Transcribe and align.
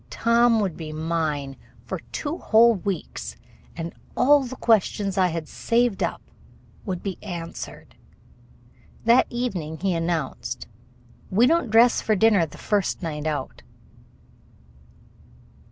Tom 0.09 0.59
would 0.61 0.75
be 0.75 0.91
mine 0.91 1.57
for 1.85 1.99
two 2.11 2.39
whole 2.39 2.73
weeks, 2.73 3.35
and 3.75 3.93
all 4.17 4.41
the 4.41 4.55
questions 4.55 5.15
I 5.15 5.27
had 5.27 5.47
saved 5.47 6.01
up 6.01 6.23
would 6.87 7.03
be 7.03 7.19
answered. 7.21 7.95
That 9.05 9.27
evening 9.29 9.77
he 9.77 9.93
announced: 9.93 10.65
"We 11.29 11.45
don't 11.45 11.69
dress 11.69 12.01
for 12.01 12.15
dinner 12.15 12.47
the 12.47 12.57
first 12.57 13.03
night 13.03 13.27
out." 13.27 13.61